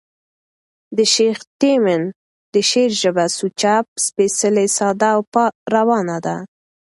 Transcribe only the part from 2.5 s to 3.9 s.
د شعر ژبه سوچه،